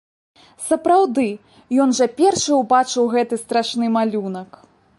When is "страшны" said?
3.43-3.85